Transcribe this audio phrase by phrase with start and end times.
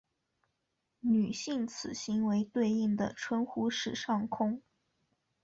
[1.01, 4.63] 女性此行为对应的称呼是上空。